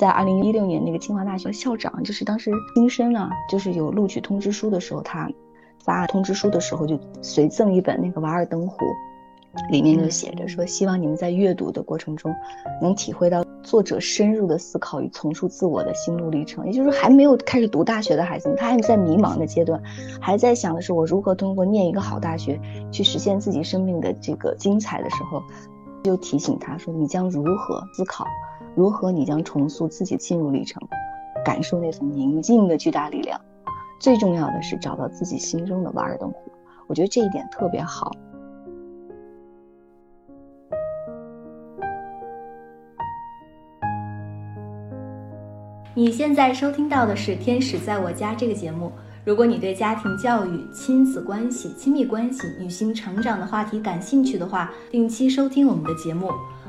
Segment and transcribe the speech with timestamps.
[0.00, 5.30] 在二零一六年那个清华大学校长，就是当时新生啊，就是有录取通知书的时候，他
[5.84, 8.78] 发通知书的时候就随赠一本那个《瓦尔登湖》，
[9.70, 12.34] 里面就写着说，希望你们在阅读的过程中
[12.80, 16.64] 能体会到作者深入的思考与重塑自我的心路历程。
[16.64, 19.82] 也就是还没有开始读大学的孩子们，他还在迷茫的阶段，
[20.18, 22.58] 还在想的是我如何通过念一个好大学
[22.90, 25.42] 去实现自己生命的这个精彩的时候，
[26.02, 28.24] 就提醒他说，你将如何思考？
[28.76, 30.80] 如何你将重塑自己进入历程，
[31.44, 33.40] 感受那份宁静的巨大力量？
[34.00, 36.50] 最重要的是找到自己心中的瓦尔登湖。
[36.86, 38.10] 我觉得这一点特别好。
[45.92, 48.90] 你现在收听到的是《天使在我家》这个节目。
[49.22, 56.30] 如果你对家庭教育、亲子关系、亲密关系、女性成长的话题感兴趣的话，定期收听我们的节目。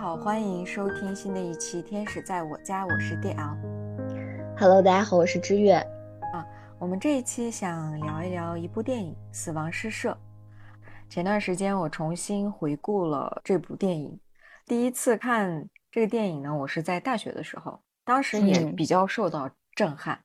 [0.00, 3.56] 好，欢迎收听新的一期《天使在我家》，我是 D L。
[4.58, 5.74] Hello，大家好，我是知月。
[6.32, 6.46] 啊，
[6.78, 10.12] 我们这一期想聊一聊一部电影《死亡诗社》。
[11.10, 14.18] 前段时间我重新回顾了这部电影，
[14.64, 20.18] 第一次看这个电影呢，我是在大学的时候，当时也比较受到震撼。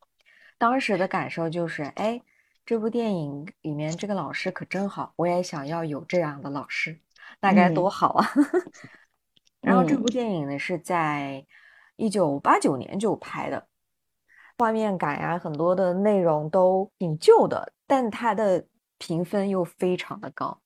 [0.57, 2.21] 当时的感受就是，哎，
[2.65, 6.97] 这部电影里面这个老师可真好，我也想要有这样的老师，
[7.41, 8.29] 那该多好啊！
[9.65, 11.45] 然后这部电影呢是在
[11.95, 13.67] 一九八九年就拍的，
[14.57, 18.65] 画面感呀，很多的内容都挺旧的，但它的
[18.97, 20.61] 评分又非常的高。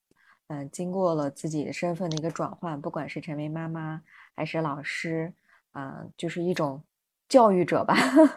[0.48, 4.02] 嗯，经过了自己的身份的一个转换，不管是成为妈妈
[4.34, 5.32] 还是老师，
[5.74, 6.82] 嗯，就是一种
[7.28, 7.94] 教育者吧。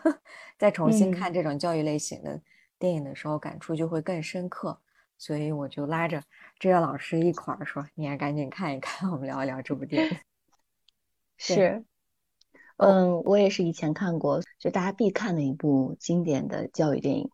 [0.57, 2.39] 再重新看这种教育类型的
[2.77, 4.79] 电影的时候，感触就会更深刻。
[5.17, 6.21] 所以我就拉着
[6.59, 10.17] 这个老师一块儿说：“你也赶紧看一看，我们聊一聊这部电影。”
[11.37, 11.83] 是，
[12.77, 17.29] 嗯，我也是以前看过，就大家必看的一部经典的教育电影，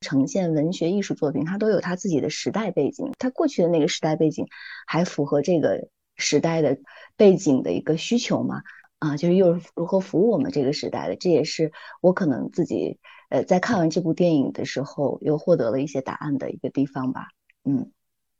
[0.00, 4.46] 呈现文学艺术作品，它都有它自己的时代背景，它过去的那个时代背景
[4.86, 6.78] 还符合这个时代的
[7.16, 8.62] 背景的一个需求嘛？
[8.98, 11.16] 啊，就是又是如何服务我们这个时代的？
[11.16, 17.28] 这也是我可能自己呃在看完这部电影的时候又获得了一些答案的一个地方吧。
[17.64, 17.90] 嗯，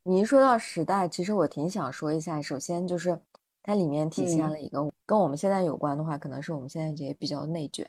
[0.05, 3.21] 你一说到时代，其实我挺想说一下，首先就是。
[3.67, 7.85] 它里面体现了一个跟我们现在有关的话，可能是我们现在也比较内卷，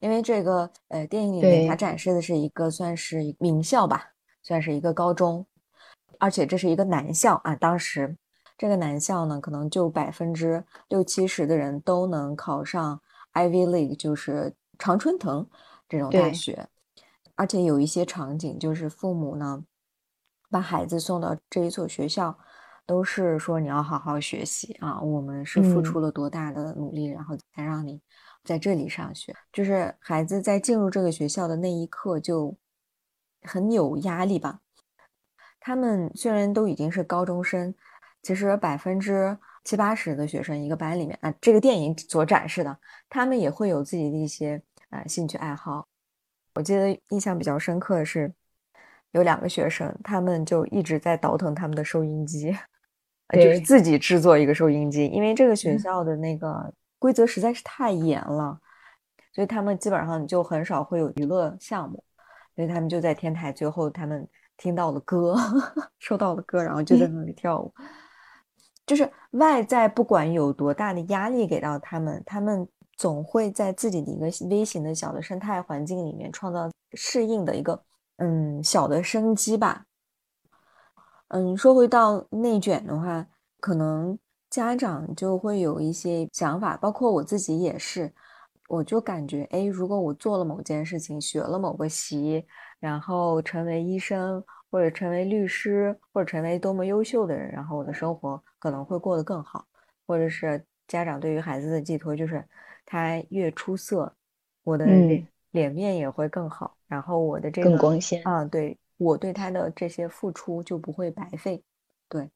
[0.00, 5.44] 因为这个呃电影里面它展示的是一个算是名校吧，算是一个高中，
[6.18, 7.54] 而且这是一个男校啊。
[7.54, 8.16] 当时
[8.56, 12.98] 这个男校呢，可能就百分之六七十的人都能考上
[13.34, 15.46] Ivy League，就是常春藤
[15.86, 16.66] 这种大学，
[17.34, 19.62] 而且有一些场景就是父母呢
[20.48, 22.38] 把孩子送到这一所学校。
[22.88, 24.98] 都是说你要好好学习啊！
[24.98, 28.00] 我们是付出了多大的努力，然后才让你
[28.42, 29.36] 在这里上学。
[29.52, 32.56] 就是孩子在进入这个学校的那一刻就
[33.42, 34.60] 很有压力吧。
[35.60, 37.74] 他们虽然都已经是高中生，
[38.22, 42.78] 其实百分之七八十的学生一个班里面啊，这个电影所展示的，
[43.10, 45.86] 他们也会有自己的一些呃兴趣爱好。
[46.54, 48.32] 我记得印象比较深刻的是，
[49.10, 52.56] 有两个学生，他们就一直在倒腾他们的收音机。
[53.36, 58.58] 就是自己制作一个收音机，因为这个学校的那个规则实在是太严了，
[59.34, 62.02] 所以他们基本上就很少会有娱乐项目，
[62.56, 65.36] 所以他们就在天台最后，他们听到了歌，
[66.00, 67.72] 收到了歌，然后就在那里跳舞。
[68.86, 72.66] 就是外在不管有多大的压力给到他们，他们
[72.96, 77.78] 总会在自己的一个微型的小的生态环境里面创造适应的一个
[78.16, 79.84] 嗯小的生机吧。
[81.28, 83.26] 嗯，说回到内卷的话，
[83.60, 88.12] 可能家长就会有一些想法，包括我自己也是。
[88.68, 92.44] 我就感觉，哎，如果我做了某件事情，学了某个习，
[92.78, 99.64] 然后成为医生，或者成为律师，或者成为多么优秀的人，然后我的生活可能会过得更好。
[100.06, 102.44] 或者是家长对于孩子的寄托，就是
[102.84, 104.14] 他越出色，
[104.64, 104.84] 我的
[105.50, 108.78] 脸面也会更好，然后我的这个更光鲜啊，对。
[108.98, 111.62] 我对他的这些付出就不会白费，
[112.08, 112.30] 对，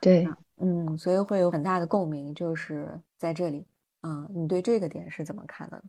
[0.00, 0.26] 对，
[0.56, 3.66] 嗯，所以会有很大的共鸣，就是在这里。
[4.00, 5.82] 嗯，你对这个点是怎么看的？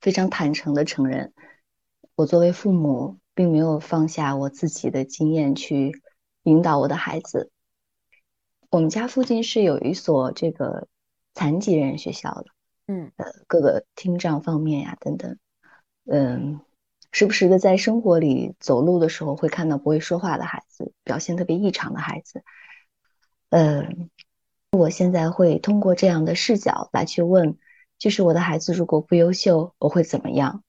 [0.00, 1.32] 非常坦诚的承认，
[2.14, 6.02] 我作为父母，并没有放下我自己的经验去
[6.42, 7.50] 引导我的孩子。
[8.70, 10.88] 我们家附近是有一所这个
[11.32, 12.46] 残疾人学校的，
[12.88, 15.38] 嗯，呃，各个听障方面呀等等，
[16.06, 16.60] 嗯，
[17.14, 22.42] 时不时的在生活里走路的时候会看到不会说话的孩子，表现特别异常的孩子，
[23.48, 24.10] 嗯。
[24.76, 27.56] 我现在会通过这样的视角来去问，
[27.96, 30.64] 就是我的孩子如果不优秀，我会怎么样？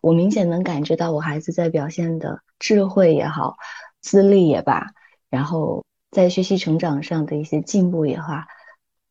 [0.00, 3.54] 我明显能感知到我孩子在表现的智慧也好，
[4.00, 4.94] 资历也罢，
[5.30, 8.42] 然后在学习成长上的一些进步也好，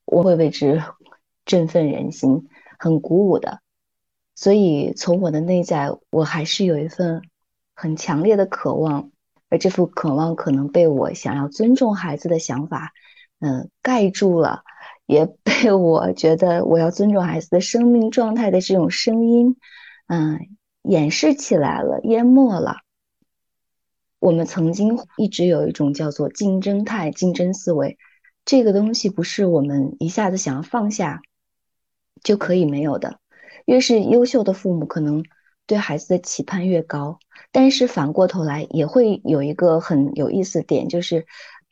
[0.04, 0.84] 我会为之
[1.46, 3.62] 振奋人心，很鼓舞的。
[4.36, 7.22] 所以从我的内在，我还是有一份
[7.76, 9.12] 很强烈的渴望，
[9.50, 12.92] 而这份渴望可能被我想要尊重孩子的想法。
[13.40, 14.64] 嗯，盖住了，
[15.06, 19.58] 也被我觉得我要尊重孩子的生命状态的这种声音，
[20.08, 20.40] 嗯，
[20.82, 22.78] 掩饰起来了，淹没了。
[24.20, 27.98] 我们曾经一直有一种叫做竞争态、竞争思维，
[28.46, 31.22] 这个东西不是我们一下子想要放下
[32.24, 33.20] 就可以没有的。
[33.66, 35.24] 越是优秀的父母，可能
[35.68, 37.20] 对孩子的期盼越高，
[37.52, 41.26] 但是反过头来也会有一个很有意思的点，就是。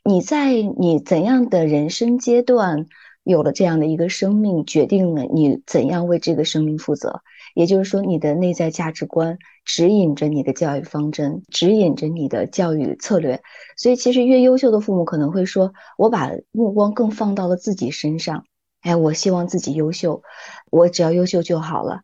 [0.03, 2.87] 你在你怎样的人生阶段
[3.23, 7.21] 有了这样的一个生命，决定了你怎样为这个生命负责。
[7.53, 13.43] 也就是说，你的内在价值观指引着你的教育方针，指引着你的教育策略。
[13.77, 18.45] 所以，其实越优秀的父母可能会说：“我把目光更放到了自己身上。”
[18.81, 20.23] 哎，我希望自己优秀，
[20.69, 22.01] 我只要优秀就好了。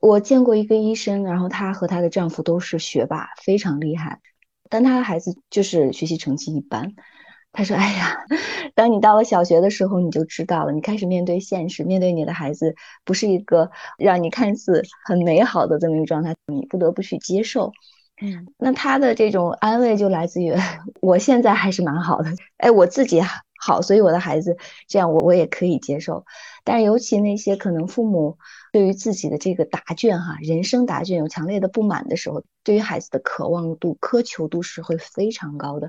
[0.00, 4.20] 我见过一个医生，然后她和她的丈夫都是学霸，非常厉害，
[4.70, 6.94] 但她的孩子就是学习成绩一般。
[7.52, 8.18] 她说：“哎呀，
[8.76, 10.72] 当你到了小学的时候，你就知道了。
[10.72, 17.72] 你开始面对现实，面对你的孩子不是一个让你看似很美好的这么一个状态，你不得不去接受。
[18.20, 20.54] 嗯，那他的这种安慰就来自于
[21.00, 23.20] 我现在还是蛮好的，哎，我自己
[23.58, 24.56] 好，所以我的孩子
[24.86, 26.24] 这样，我我也可以接受。
[26.64, 28.38] 但是尤其那些可能父母
[28.72, 35.88] 对于自己的这个答卷哈，人生答卷有强烈的不满的时候，对于孩子的渴望度、苛求度是会非常高的。”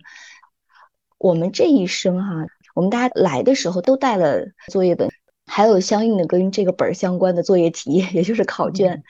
[1.19, 5.09] 我们这一生哈，我们大家来的时候都带了作业本，
[5.45, 9.03] 还有相应的跟这个本儿相关的作业题，也就是考卷。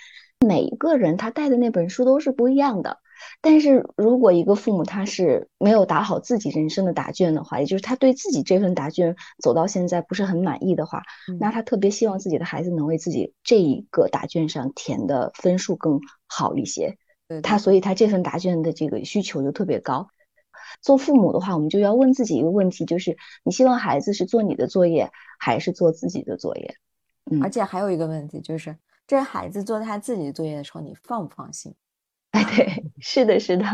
[0.45, 2.99] 每一个人他带的那本书都是不一样的。
[3.41, 11.03] 但是如果一个父母他是没有打好自己人生的答卷的话，也就是他对自己这份答卷走到现在不是很满意的话，
[11.39, 16.97] 那他特别希望自己的孩子能为自己这一个答卷上填的分数更好一些。
[17.43, 20.07] 他所以他这份答卷的这个需求就特别高。
[20.81, 26.75] 做父母的话，我们就要问自己一个问题，就是你希望孩子是做你的作业，还是做自己的作业？
[27.29, 28.77] 嗯，而且还有一个问题，就是
[29.09, 31.73] 这孩子做他自己的作业的时候，你放不放心？
[32.29, 33.65] 哎，对，是的，是的。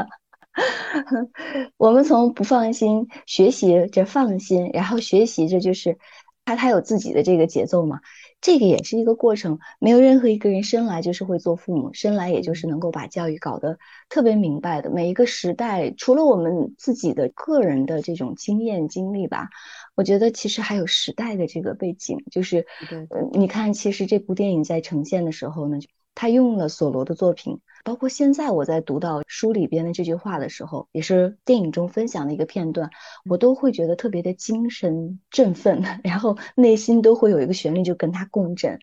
[1.76, 5.98] 我们从不放心学习着放心，然后学习着就是
[6.46, 8.00] 他他有自己的这个节奏嘛。
[8.46, 14.92] 这个也是一个过程，没有任何一个人生来就是会做父母，生来也就是能够把教育搞得特别明白的。
[14.92, 19.50] 每一个时代，除了我们自己的个人的这种经验经历吧，
[19.96, 22.24] 我觉得其实还有时代的这个背景。
[22.30, 22.68] 就是，
[23.10, 25.80] 呃，你看，其实这部电影在呈现的时候呢，
[26.16, 27.60] 他用了索罗的作品。
[27.84, 32.90] 包括现在我在读到书里边的这句话的时候，也是电影中分享的一个片段，
[33.30, 38.80] 我都会觉得特别的精神振奋， 然后内心都会有一个旋律就跟他共振。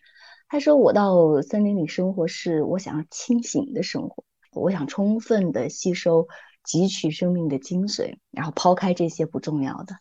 [0.48, 4.22] 他说：“我到森林里生活是我想要清醒的生活，
[4.52, 6.28] 我想充分的吸收、
[6.64, 9.96] 汲取生命的精髓，然后抛开这些不重要的，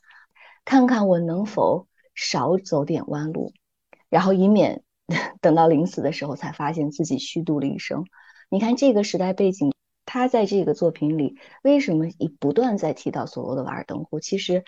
[0.63, 3.53] 看看我能否少走点弯路，
[4.09, 4.83] 然后以免
[5.41, 8.05] 等到临死的时候才发现自己虚度了一生。”
[8.49, 9.73] 你看这个时代背景，
[10.05, 14.19] 他在这个作品里为什么一不断在提到所罗的瓦尔登湖？
[14.19, 14.65] 其实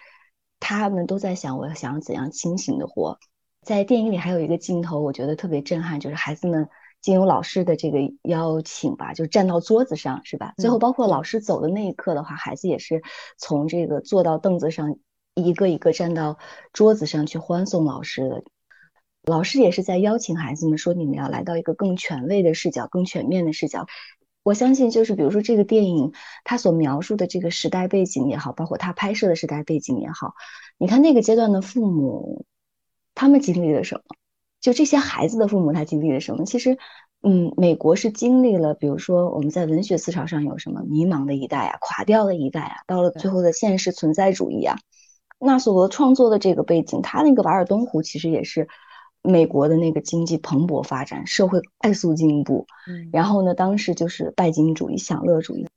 [0.59, 3.19] 他们都在想，我要想怎样清醒的活。
[3.61, 6.69] 在电影里还有一个镜头，我觉得特别震撼，就是孩子们
[7.01, 10.53] 经由老师的这个邀请吧，就站到桌子上，是吧？
[10.57, 13.01] 最后包括老师走的那一刻的话，孩子也是
[13.37, 14.95] 从这个坐到凳子上，
[15.35, 16.37] 一个一个站到
[16.71, 18.43] 桌子上去欢送老师的。
[19.23, 23.87] 老师也是在邀请孩子们说：“你们要来到一个更权威的视角、更全面的视角。”
[24.43, 26.11] 我相信，就是比如说这个电影，
[26.43, 30.33] 它所描述的这个时代背景也好，包括它拍摄的时代背景也好，
[30.77, 32.45] 你看那个阶段的父母，
[33.15, 34.01] 他们经历了什么？
[34.59, 36.43] 就这些孩子的父母，他经历了什么？
[36.43, 36.77] 其实，
[37.21, 44.77] 嗯，美国是经历了，比如说我们在文学思潮上有什么迷茫的一代啊，垮掉的一代啊，到了最后的现实存在主义啊。
[45.39, 48.67] 纳索罗创作的这个背景，他那个瓦尔登湖其实也是
[49.23, 52.67] 美国的那个经济蓬勃发展，社会快速进步。
[52.87, 55.67] 嗯，然后呢，当时就是拜金主义、享乐主义，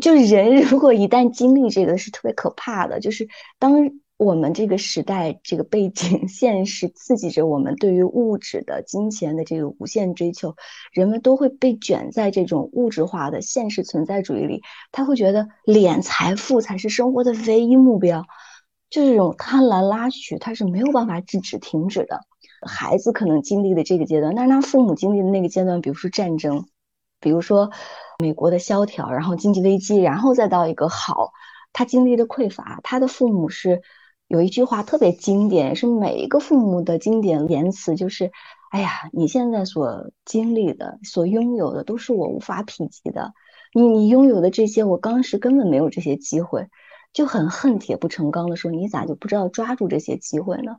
[0.00, 3.28] 就是人 如果一旦经历这个是特别可怕的，就是
[3.58, 3.90] 当。
[4.20, 10.56] 我们这个时代，这个背景、 现实刺激着我们对于物质的、金钱的这个无限追求，
[10.92, 14.60] 人们都会被卷在这种物质化的现实存在主义里。
[14.92, 18.26] 他会觉得敛财富才是生活的唯一目标，
[18.90, 22.20] 就这种贪婪拉取，他是没有办法制止、停止的。
[22.62, 26.66] 孩子可能经历的这个阶段，但是他父母经历的那个阶段，比如说战争，
[27.20, 27.70] 比如说
[28.18, 31.32] 美国的萧条，然后经济危机，然后再到一个好，
[31.72, 33.82] 他经历的匮乏，他的父母是。
[34.32, 38.30] 有一句话特别经典，是每一个父母的经典言辞，就是
[38.70, 43.32] “哎呀，你现在所经历的、所拥有的，都是我无法匹及的。
[43.74, 46.68] 你你拥有的这些，我当时根本没有这些机会，
[47.12, 50.76] 就很恨铁不成钢的说，你咋就不知道抓住这些机会呢？”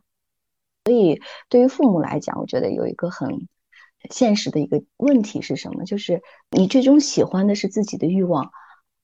[0.85, 3.47] 所以，对于父母来讲，我觉得有一个很
[4.09, 5.85] 现实的一个问题是什么？
[5.85, 8.51] 就是你最终喜欢的是自己的欲望、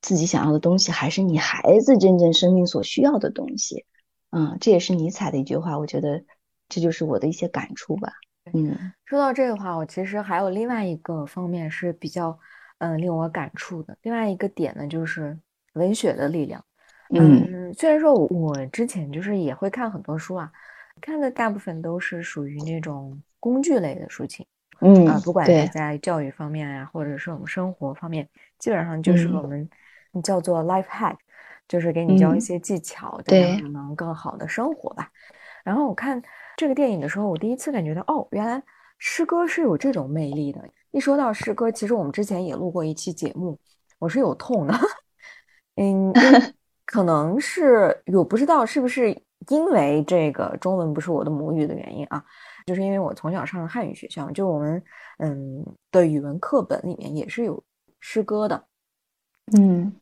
[0.02, 3.86] 自己想要的东西，还是你孩子真正生命所需要的东西？
[4.32, 6.24] 嗯，这也是尼采的一句话，我觉得
[6.68, 8.12] 这就是我的一些感触吧。
[8.54, 12.40] 嗯，说到这个话，我其实还有另外一个方面是比较
[12.80, 13.98] 嗯令我感触的。
[14.02, 15.38] 另外一个点呢，就是
[15.74, 16.64] 文学的力量。
[17.10, 20.52] 嗯，虽然说我之前就是也会看很多书啊，
[21.02, 24.46] 看的大部分都是属于那种工具类的抒情。
[24.80, 28.28] 嗯啊，不管是在教育方面呀，或者是我们生活方面，
[28.60, 29.70] 基本上就是我们
[30.24, 31.16] 叫做 life hack。
[31.68, 35.12] 就是给你教一些技巧，对，能更好的生活吧。
[35.66, 36.24] 然后我看
[36.56, 38.64] 这个电影的时候，我第一次感觉到，哦，原来
[39.00, 40.64] 诗歌是有这种魅力的。
[40.92, 43.60] 一说到诗歌，其实我们之前也录过一期节目，
[44.00, 44.74] 我是有痛的。
[45.76, 46.14] 嗯，
[46.86, 52.24] 可能是我不知道是不是因为这个中文不是我的母语的原因啊，
[52.66, 54.84] 就是因为我从小上的汉语学校，就我们
[55.20, 57.64] 嗯的语文课本里面也是有
[58.00, 58.66] 诗歌的，
[59.58, 59.96] 嗯。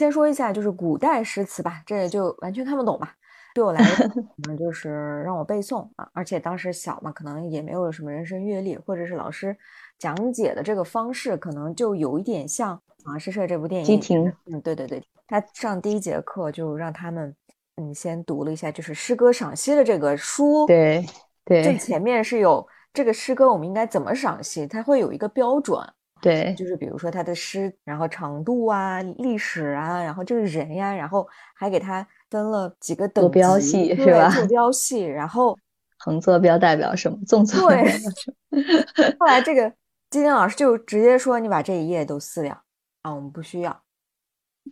[0.00, 3.16] 先说一下，就是古代诗词吧，这就完全看不懂吧。
[3.52, 9.56] 对我来说， 可能就是让我背诵啊，而且当时小嘛，可能也没有什么人生阅历，或者是老师
[9.98, 14.00] 讲解的这个方式，可能就有一点像《啊诗社》这部电影。
[14.46, 17.34] 嗯，对对对，他上第一节课就让他们，
[17.78, 20.66] 嗯，先读了一下就是诗歌赏析的这个书。
[20.66, 21.06] 对
[21.44, 25.80] 对，最前面是有这个诗歌，我们应该怎么赏析，它会有一个标准。
[26.20, 34.28] 对，就是比如说他的诗，然后长度啊、历史啊，然后这个人呀，然后还给他分了几个等坐标系，是吧？
[34.28, 35.56] 坐标系，然后
[35.98, 37.16] 横坐标代表什么？
[37.24, 39.14] 纵坐标代表什么？
[39.20, 39.70] 后来这个
[40.10, 42.60] 金金老师就直接说：“你把这一页都撕掉
[43.02, 43.80] 啊，我们不需要。”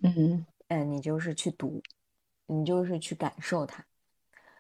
[0.03, 1.81] 嗯嗯，你就是去读，
[2.47, 3.85] 你就是去感受它。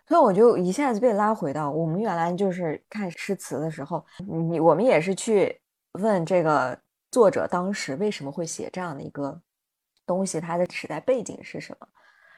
[0.07, 5.61] 所以我就一下子被拉回到我们原来就是看诗词的时候，你我们也是去。
[5.99, 6.79] 问这个
[7.11, 9.41] 作者当时为什么会写这样的一个
[10.05, 11.89] 东西，他的时代背景是什么？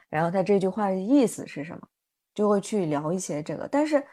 [0.09, 1.81] 然后他这句话的意思是什么？
[2.33, 3.67] 就会去聊一些这个。
[3.67, 4.07] 但是，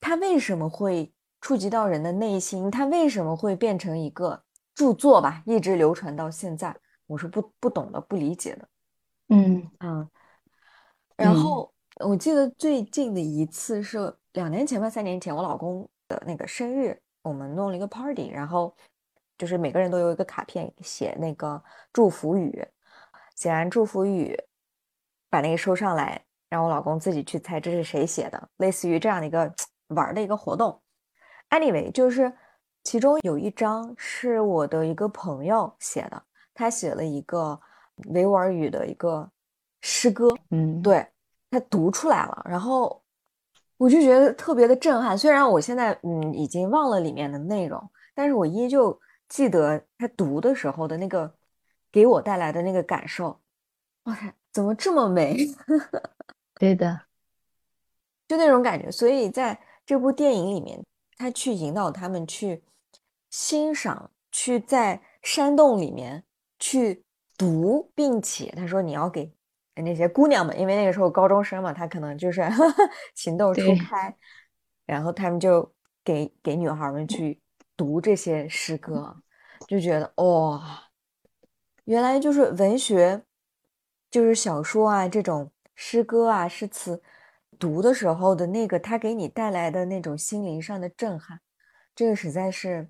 [0.00, 2.70] 他为什么会触及到人的内心？
[2.70, 4.42] 他为什么会变成一个
[4.74, 5.42] 著作吧？
[5.44, 6.74] 一直流传到现在，
[7.06, 8.68] 我是不不懂的，不理解的。
[9.28, 10.08] 嗯嗯。
[11.16, 11.72] 然后
[12.04, 17.00] 我记得最近的一次是两年前吧，三年前，我老公的那个生日。
[17.22, 18.76] 我们弄了一个 party，然后
[19.38, 22.62] 就是每个人都有一个卡片，写那个祝福语，
[23.34, 24.38] 写完祝福语，
[25.30, 29.50] 把那个收上来，让我老公自己去猜这是谁写的，类似于这样的一个
[29.88, 30.78] 玩的一个活动。
[31.48, 32.30] Anyway，就是
[32.82, 37.58] 其中有一张是我的一个朋友写的，他写了一个
[38.10, 39.30] 维吾尔语的一个
[39.84, 41.06] 诗歌，嗯，对
[41.50, 43.02] 他读出来了，然后。
[43.76, 48.98] 我就觉得特别的震撼，虽然我现在嗯已经忘了里面的内容，但是我依旧
[49.28, 51.34] 记得他读的时候的那个
[51.90, 53.40] 给我带来的那个感受。
[54.04, 55.36] 哇塞，怎么这么美？
[56.54, 57.00] 对的，
[58.28, 58.88] 就那种感觉。
[58.92, 60.80] 所以在这部电影里面，
[61.18, 62.62] 他去引导他们去
[63.28, 66.22] 欣赏，去在山洞里面
[66.60, 67.04] 去
[67.36, 69.33] 读，并且他说你要给。
[69.82, 72.42] 那些姑娘们，因为那个时候高中生嘛，她可能就是
[73.14, 74.16] 情窦初开，
[74.86, 75.72] 然后他们就
[76.04, 77.40] 给给女孩们去
[77.76, 79.16] 读这些诗歌，
[79.66, 80.84] 就觉得哇，
[81.84, 83.22] 原来就是文学，
[84.10, 87.02] 就是小说啊这种诗歌啊诗词，
[87.58, 91.40] 读的时候的那个它给你带来的那种心灵上的震撼，
[91.94, 92.88] 这个实在是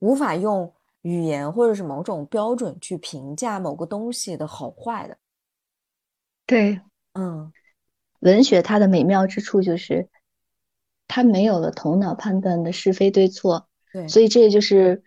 [0.00, 5.16] 无法用语言或者是某种标准去评价某个东西的好坏的。
[6.48, 6.80] 对，
[7.12, 7.52] 嗯，
[8.20, 10.08] 文学它的美妙之处就是，
[11.06, 13.68] 它没有了头脑判断的是非对错。
[13.92, 15.02] 对，所以这也就是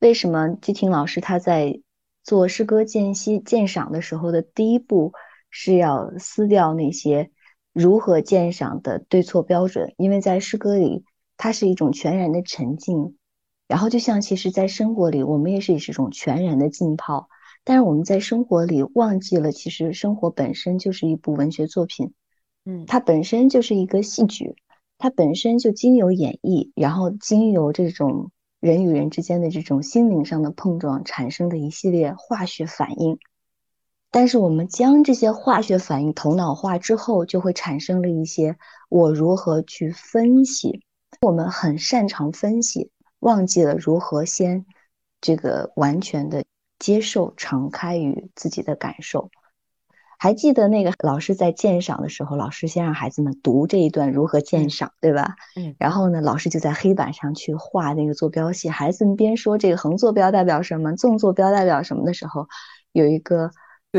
[0.00, 1.80] 为什么季婷老师他在
[2.22, 5.12] 做诗歌鉴析鉴赏的时候的第一步
[5.50, 7.32] 是要撕掉那些
[7.72, 11.04] 如何鉴赏的对错标准，因为在诗歌里，
[11.36, 13.18] 它是一种全然的沉浸。
[13.66, 17.28] 然后就像其实，在生活里，我们也是一种全然的浸泡，
[17.68, 22.14] 但是我们在生活里忘记了，其实生活本身就是一部文学作品。
[22.64, 24.56] 嗯，它本身就是一个戏剧，
[24.96, 33.18] 它本身就经由演绎，然后经由这种人与人之间的这种心灵上的碰撞产生的一系列化学反应。
[34.10, 38.56] 但是我们将这些化学反应头脑化之后，就会产生了一些
[38.88, 40.82] 我如何去分析。
[41.20, 44.64] 我们很擅长分析，忘记了如何先
[45.20, 46.44] 这个完全的
[46.78, 49.30] 接受、敞开于自己的感受。
[50.20, 55.36] 还记得那个老师在鉴赏的时候，老师先让孩子们读这一段如何鉴赏，对吧？
[55.54, 55.76] 嗯。
[55.78, 58.68] 然后呢，老师就在黑板上去画那个坐标系。
[58.68, 62.48] 孩子们边说这个横坐标代表什么，纵坐标代表什么的时候，
[62.90, 63.52] 有一个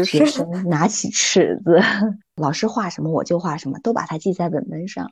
[0.06, 1.80] 学生拿起尺子，
[2.36, 5.10] 老师画什么我就画什么，都把它记在本本上。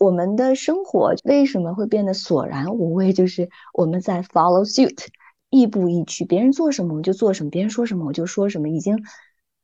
[0.00, 3.12] 我们的生活为什么会变得索然无味？
[3.12, 5.06] 就是我们在 follow suit，
[5.52, 9.04] 亦步亦趋，别人做什么我就做什么，别人说什么我就说什么，已经。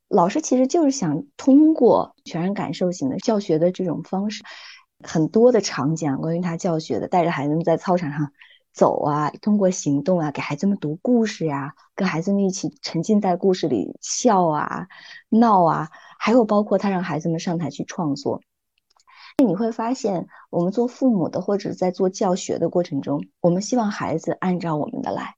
[0.07, 4.43] 老师其实就是想通过全然感受型的教学的这种方式，
[5.03, 8.31] 很多的场景关于他教学的，带着孩子们在操场上
[8.71, 14.87] 走啊，通过行动啊，给孩子们读故事呀，跟孩子们一起沉浸在故事里笑啊、
[15.29, 18.41] 闹啊，还有包括他让孩子们上台去创作。
[19.39, 25.35] 那你会发现，我们做父母的或者在做教学的过程中，我们希望孩子按照我们的来。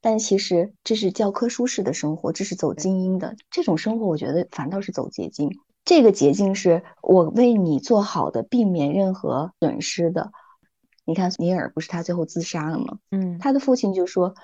[0.00, 5.50] 但其实这是教科书式的生活，这是走精英的这种生活，我觉得反倒是走捷径。
[5.84, 10.30] 这个捷径是我为你做好的，避免任何损失的。
[11.04, 12.98] 你看尼尔不是他最后自杀了吗？
[13.10, 14.34] 嗯，他的父亲就说：“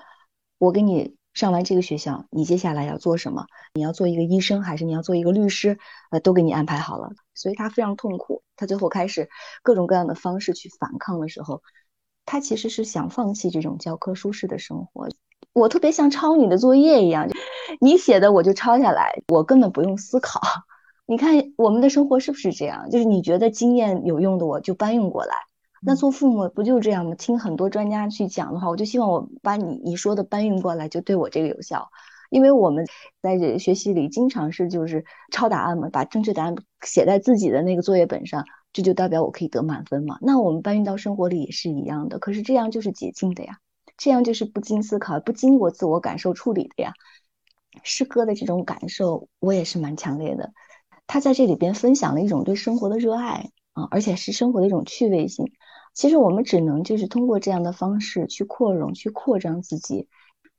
[0.59, 3.45] 我给你上完这个学校，你接下来要做什么？
[3.73, 5.77] 你要做一个医生，还是你要做一个律师？
[6.11, 8.43] 呃，都给你安排好了。”所以他非常痛苦。
[8.55, 9.29] 他最后开始
[9.63, 11.61] 各种各样的方式去反抗的时候，
[12.25, 15.07] 他其实是想放弃这种教科书式的生活。
[15.57, 17.27] 我特别像抄你的作业一样，
[17.81, 20.39] 你写的我就抄下来，我根本不用思考。
[21.07, 22.91] 你看我们的生活是不是这样？
[22.91, 25.33] 就是你觉得经验有用的，我就搬运过来。
[25.81, 27.15] 那做父母不就这样吗？
[27.15, 31.89] 听很多专家去讲的话，我就希望我把你你说的搬运过来，就对我这个有效。
[32.29, 32.85] 因为我们
[33.21, 40.19] 在这学习里经常是就是抄答案嘛，把正确答案写在自己的那个作业本上，这就代表我可以得满分嘛。
[40.21, 43.57] 那我们搬运到生活里也是一样的，可是这样就是捷径的呀。
[43.97, 46.93] 这样就是不经思考、不经过自我感受处理的呀。
[47.83, 50.51] 诗歌的这种感受，我也是蛮强烈的。
[51.05, 55.51] 他在这里边分享了一种对生活的热爱啊，而且是生活的一种趣味性。
[55.93, 60.07] 其实我们只能就是通过这样的方式去扩容、去扩张自己。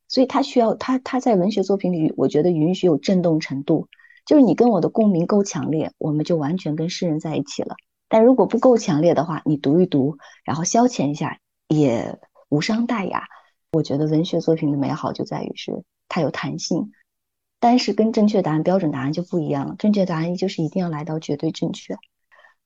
[0.06, 3.88] 所以他需要他他在文学作品里，我觉得允许有震动程度，
[4.24, 7.74] 就是你跟我的共鸣够强烈，我们就完全跟诗人在一起了。
[8.08, 12.18] 但如果不够强烈的话，你读一读，然后消遣一下也。
[12.48, 13.24] 无伤大雅，
[13.72, 16.92] 我觉得文学作品的美好就在于是它有弹性，
[17.60, 19.74] 但是跟正确答案、标准答案就不一样了。
[19.78, 21.96] 正确答案就是一定要来到绝对正确。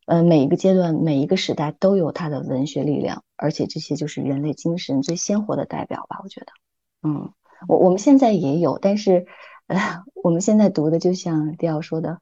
[0.07, 6.19] 呃，每一个阶段、每一个时代都有它的文学力量，而且这些就是人类精神最鲜活的代表吧。
[6.23, 6.47] 我觉得，
[7.03, 7.33] 嗯，
[7.69, 9.27] 我我们现在也有，但是
[9.69, 12.19] 呃， 我们现在读的就像迪奥说的，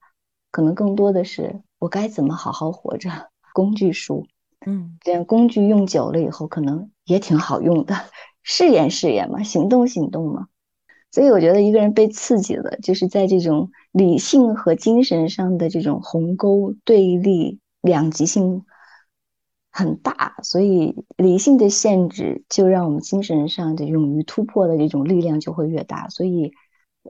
[0.50, 4.26] 可能更多的是我该怎么好好活着工具书。
[4.66, 7.96] 嗯，这样工具用久了以后，可能也挺好用的，
[8.44, 10.46] 试验试验嘛，行动行动嘛。
[11.10, 18.64] 所以我觉得一个人被刺激了，就是在这种理性和精神上的这种鸿沟对立、两极性
[19.72, 26.52] 很大，所以理性的限制就让我们精神上的勇于突破的这种力量就会越大，所以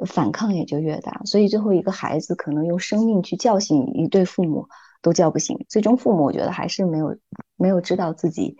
[0.07, 1.21] 反抗也就越大。
[1.27, 4.67] 所以最后一个孩子可能用生命去叫醒一对父母。
[5.03, 7.17] 都叫不醒，最终父母我觉得还是没有
[7.57, 8.59] 没有知道自己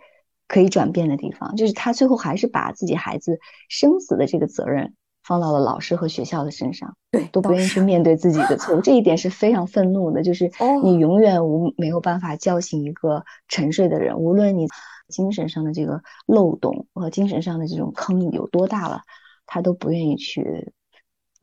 [0.51, 10.21] 可以转变的地方，就是他最后还是把自己孩子生死的这个责任放到了老师和学校的身上，对，都不愿意去面对自己的错误，这一点是非常愤怒的。
[10.21, 10.51] 就是
[10.83, 14.67] 你永远无没有办法叫醒一个沉睡的人，无论你
[15.07, 19.03] 精神上的这个漏洞和精神上的这种坑有多大了，
[19.45, 20.73] 他都不愿意去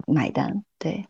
[0.07, 0.65] 买单。
[0.79, 1.07] 对，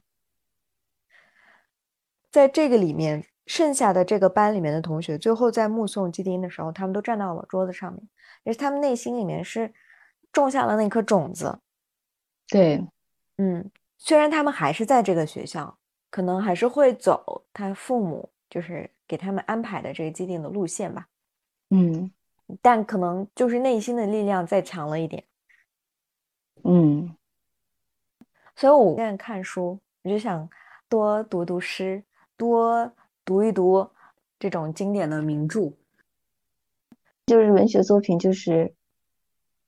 [2.30, 3.24] 在这个里面。
[3.48, 8.06] 剩下的这个班里面的同学，最后在目送基丁的时候，他们都站到了桌子上面，
[8.44, 9.72] 也是他们内心里面是
[10.30, 11.58] 种下了那颗种子。
[12.46, 12.86] 对，
[13.38, 15.78] 嗯，虽然他们还是在这个学校，
[16.10, 21.08] 可能还是会走，他父母就是给他们安排的这个既定的路线吧。
[21.70, 22.10] 嗯，
[22.60, 25.24] 但可能就是内心的力量再强了一点。
[26.64, 27.16] 嗯，
[28.54, 30.48] 所以我现在看书，我就想
[30.86, 32.04] 多读读诗，
[32.36, 32.92] 多
[33.28, 33.90] 读一读
[34.38, 35.74] 这种经典的名著。
[37.26, 38.74] 就是文学作品，就是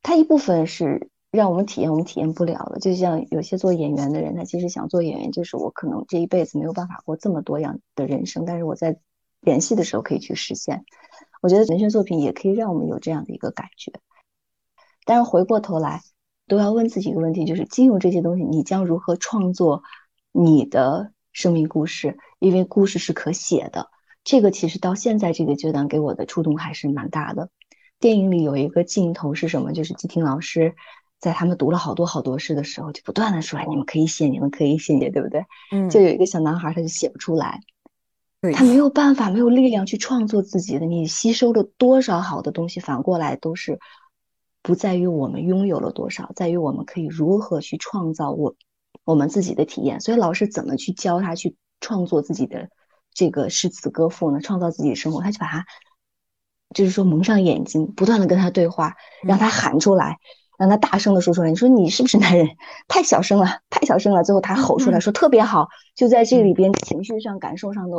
[0.00, 2.78] 它一部分是让我们体验我们体验不了的。
[2.78, 8.98] 就像有些做演员的人，他其实想做演员，就是我可能这一辈子没有办法过这么多样的人生，但是我在
[9.42, 10.86] 演戏的时候可以去实现。
[11.42, 13.92] 我觉得文学作品也可以让我们有这样的一个感觉。
[15.04, 16.00] 但是回过头来，
[16.48, 19.82] 都要问自己一个问题：就是经由这些东西，你将如何创作
[20.32, 22.18] 你的生命故事？
[22.38, 23.88] 因为故事是可写的。
[24.24, 27.48] 这个其实到现在这个阶段给我的触动还是蛮大的。
[27.98, 29.72] 电影里有一个镜头是什么？
[29.72, 30.74] 就是季婷老师
[31.18, 35.88] 在他们读了好多好多诗的时候，就不断的说：“你们可以写，你们可以写，对不对？”嗯。
[35.90, 37.60] 就有一个小男孩，他就写不出来，
[38.54, 40.86] 他没有办法，没有力量去创作自己的。
[40.86, 43.78] 你吸收了多少好的东西，反过来都是
[44.62, 48.54] 不在于我们拥有了多少，在于我们可以如何去创造我
[49.04, 50.00] 我们自己的体验。
[50.00, 52.68] 所以老师怎么去教他去创作自己的？
[53.12, 55.66] 这个诗词歌赋呢，创造自己的生活，他就把他，
[56.72, 60.18] 就是说蒙上眼睛，不断的跟他对话，让他喊出来，
[60.56, 61.50] 让他大声的说出来。
[61.50, 62.50] 你说你是不是男人？
[62.86, 64.22] 太小声了，太小声了。
[64.22, 67.96] 最后他吼出来说特别好，就在这里边情绪上、感受上的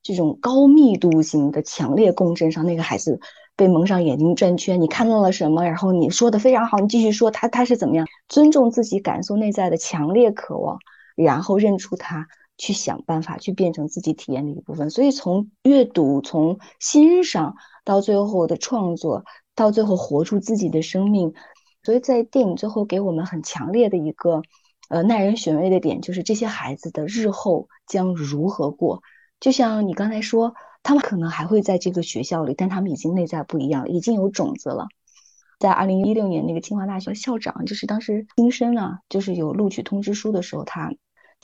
[0.00, 3.18] 这种高密度型的强烈共振上，那个孩子
[3.56, 4.80] 被蒙上眼睛转圈。
[4.80, 5.64] 你看到了什么？
[5.64, 8.06] 然后你说的非常好，你继续说他他是怎么样？
[8.32, 10.78] 尊重自己感受内在的强烈渴望，
[11.14, 12.26] 然后认出他。
[12.58, 19.24] 去想办法去变成自己体验的一部分，所以从阅读、从欣赏到最后的创作，
[19.56, 21.32] 到最后活出自己的生命，
[21.82, 24.42] 所以在电影最后给我们很强烈的一个
[24.90, 29.02] 呃耐人寻味的点，就是这些孩子的日后将如何过。
[29.40, 34.86] 就像你刚才说，他们可能还会在这个学校里，但他们已经内在不一样，已经有种子了。
[35.62, 40.92] 在二零一六年那个清华大学校长，就是当时新生啊，就是有录取通知书的时候，他。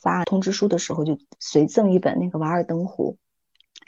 [0.01, 3.17] 发通知书的时候，就随赠一本那个《瓦尔登湖》，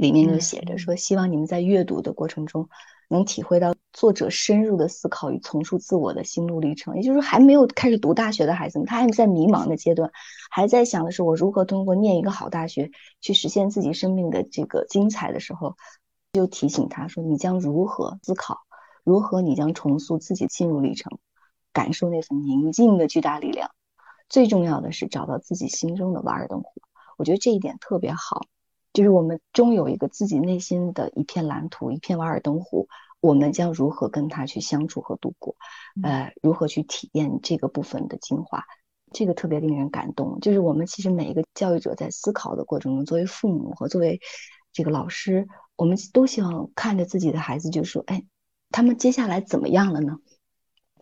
[0.02, 2.68] 里面就写着说：“希望你们在阅读的过程中，
[3.08, 10.10] 能体会到作者深入的思考与重塑自我的心路历程。”也就是说，还没有开始读大学的孩子们，他还在迷茫的阶段，
[10.50, 12.90] 还在想的是我如何通过念一个好大学
[13.20, 15.76] 去实现自己生命的这个精彩的时候，
[16.32, 18.58] 就提醒他说：“你将如何思考？
[19.04, 21.18] 如何你将重塑自己进入历程，
[21.72, 23.70] 感受那份宁静的巨大力量？”
[24.28, 26.80] 最重要的是找到自己心中的瓦尔登湖，
[27.18, 28.46] 我觉得这一点特别好，
[28.92, 32.86] 就是我们终有一个自己内心的一片蓝图，一片瓦尔登湖，
[33.20, 35.56] 我们将如何跟他去相处和度过，
[36.04, 38.64] 呃，如何去体验这个部分的精华，
[39.12, 40.38] 这个特别令人感动。
[40.38, 44.20] 就是我们其实每一个教育者在思考的过程中，作为父母和作为
[44.72, 48.22] 这个老师，我们都希望看着自己的孩子，就说，哎，
[48.70, 50.18] 他们接下来怎么样了呢？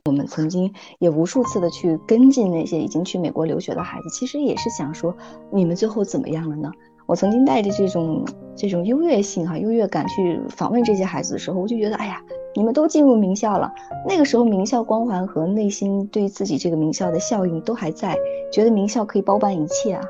[0.04, 5.14] 我们曾经也无数次的去跟进那些已经去美国留学的孩子，其实也是想说，
[5.52, 6.72] 你们最后怎么样了呢？
[7.07, 8.24] 我曾经带着这种
[8.57, 12.22] 这种优越性哈优越感去访问这些孩子的时候，我就觉得，哎呀，
[12.54, 13.70] 你们都进入名校了，
[14.07, 18.16] 那个时候名校光环和内心对自己这个名校的效应都还在，
[18.50, 20.02] 觉得名校可以包办一切啊，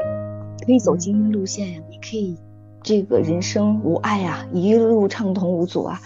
[0.65, 2.37] 可以走精英路线呀，你可以
[2.83, 6.01] 这个人生无碍呀，一路畅通无阻啊。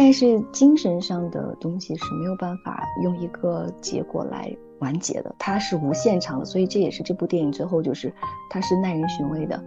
[0.00, 8.14] 但是精神上的东西是没有办法用一个结果来完结的，它是无限长的，所以这也是这部电影最后就是
[8.48, 9.60] 它是耐人寻味的，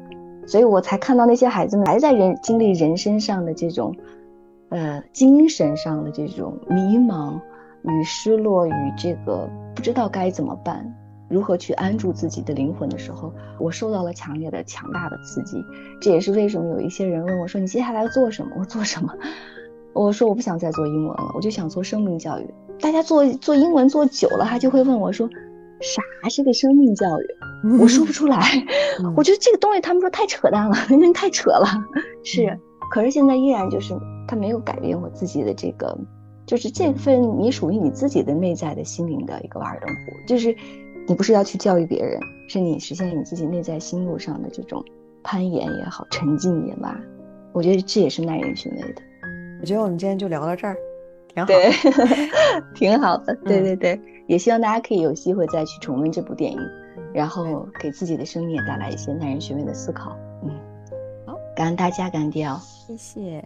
[0.47, 3.93] 所以我才看到那些孩子们还在人经历人生上的这种，
[4.69, 7.37] 呃，精神上的这种迷茫
[7.83, 10.95] 与失落与这个不知道该怎么办，
[11.27, 15.61] 如何去安住自己的灵魂的时候，我受到了强烈的、强大的刺激。
[15.99, 19.13] 这也是为什么有一些人问我说：“你接下来要做什么？”我做什么？
[19.93, 22.47] 我说我不想再做英文了，我就想做生命教育。
[22.79, 25.29] 大家做做英文做久了，他就会问我说，
[25.81, 27.77] 啥是个生命教育？
[27.79, 28.39] 我说不出来。
[29.15, 31.67] 我觉得这个东西他们说太扯淡了，因为太扯了。
[32.23, 32.57] 是，
[32.89, 33.93] 可是现在依然就是
[34.27, 35.97] 他没有改变我自己的这个，
[36.45, 40.55] 就是这份你属于你自己的内在的心灵的一个瓦尔登湖，就是
[41.07, 44.83] 你不是要去教育别人，是你实现你自己内在心路上的这种
[45.21, 46.99] 攀岩也好，沉浸也罢，
[47.53, 49.01] 我觉得这也是耐人寻味的。
[49.61, 50.75] 我觉得我们今天就聊到这儿，
[51.33, 51.71] 挺好，对，
[52.73, 56.59] 挺好的，对对对，也希望大家可以有机会再去重温这部电影，
[57.13, 60.17] 然后给自己的生命也带来一些耐人寻味的思考。
[60.43, 60.49] 嗯，
[61.27, 63.43] 好，感恩大家，感恩迪奥，谢谢。